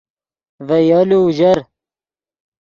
ڤے 0.67 0.77
یولو 0.89 1.19
اوژر 1.23 1.59